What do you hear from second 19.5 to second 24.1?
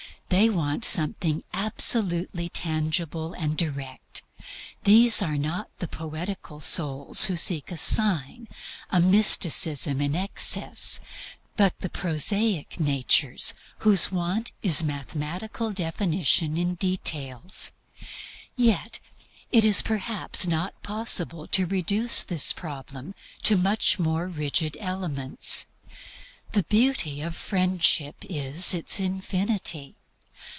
it is perhaps not possible to reduce this problem to much